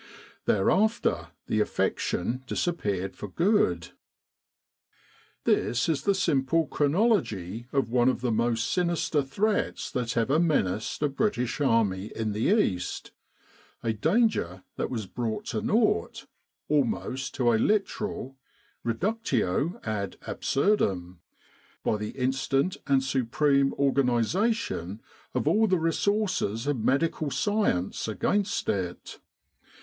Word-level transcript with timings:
Thereafter 0.45 1.27
the 1.45 1.59
affection 1.59 2.43
dis 2.47 2.65
appeared 2.65 3.15
for 3.15 3.27
good. 3.27 3.89
This 5.43 5.87
is 5.87 6.01
the 6.05 6.15
simple 6.15 6.65
chronology 6.65 7.67
of 7.71 7.91
one 7.91 8.09
of 8.09 8.21
the 8.21 8.31
most 8.31 8.71
sinister 8.73 9.21
threats 9.21 9.91
that 9.91 10.17
ever 10.17 10.39
menaced 10.39 11.03
a 11.03 11.07
British 11.07 11.61
army 11.61 12.07
in 12.15 12.31
the 12.31 12.45
East 12.51 13.11
a 13.83 13.93
danger 13.93 14.63
that 14.75 14.89
was 14.89 15.05
brought 15.05 15.45
to 15.49 15.61
nought, 15.61 16.25
almost 16.67 17.35
to 17.35 17.53
a 17.53 17.59
literal 17.61 18.35
reductio 18.83 19.79
ad 19.83 20.17
absurdum, 20.25 21.19
by 21.83 21.97
the 21.97 22.17
instant 22.17 22.75
and 22.87 23.03
supreme 23.03 23.71
organisation 23.75 24.99
of 25.35 25.47
all 25.47 25.67
the 25.67 25.77
resources 25.77 26.65
of 26.65 26.77
medical 26.79 27.29
science 27.29 28.07
against 28.07 28.67
it. 28.67 29.19